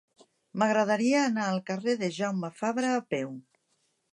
M'agradaria 0.61 1.19
anar 1.25 1.45
al 1.49 1.61
carrer 1.67 1.95
de 2.01 2.09
Jaume 2.17 2.53
Fabra 2.63 2.91
a 2.95 3.07
peu. 3.15 3.31